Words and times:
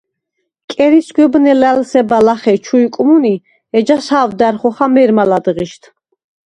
კერი 0.73 1.01
სგვებნე 1.07 1.53
ლა̈ლსება 1.61 2.17
ლახე 2.25 2.55
ჩუ 2.65 2.77
იკმუნი, 2.85 3.35
ეჯას 3.77 4.05
ჰა̄ვდა̈რ 4.11 4.55
ხოხა 4.61 4.87
მე̄რმა 4.93 5.23
ლა̈დღიშდ. 5.29 5.83